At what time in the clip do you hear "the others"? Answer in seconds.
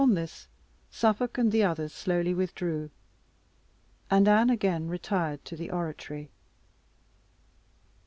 1.51-1.93